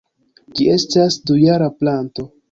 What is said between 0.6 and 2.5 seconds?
estas dujara planto.